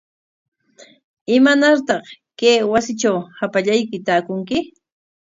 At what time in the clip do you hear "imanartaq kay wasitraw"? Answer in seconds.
1.35-3.17